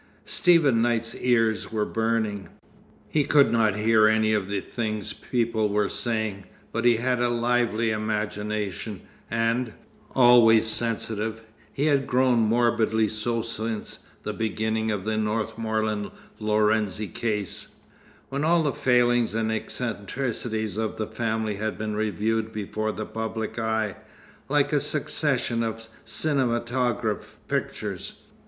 [0.25, 2.49] Stephen Knight's ears were burning.
[3.07, 7.29] He could not hear any of the things people were saying; but he had a
[7.29, 9.73] lively imagination, and,
[10.15, 11.41] always sensitive,
[11.71, 16.09] he had grown morbidly so since the beginning of the Northmorland
[16.39, 17.75] Lorenzi case,
[18.29, 23.59] when all the failings and eccentricities of the family had been reviewed before the public
[23.59, 23.95] eye,
[24.49, 28.13] like a succession of cinematograph pictures.